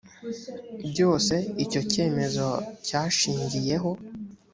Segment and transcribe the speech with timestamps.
[0.89, 2.47] byose icyo cyemezo
[2.85, 3.91] cyashingiyeho